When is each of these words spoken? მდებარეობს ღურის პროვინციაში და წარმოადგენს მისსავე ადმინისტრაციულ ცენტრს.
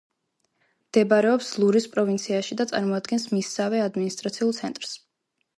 მდებარეობს 0.85 1.51
ღურის 1.63 1.87
პროვინციაში 1.97 2.57
და 2.63 2.67
წარმოადგენს 2.73 3.29
მისსავე 3.37 3.85
ადმინისტრაციულ 3.89 4.59
ცენტრს. 4.63 4.99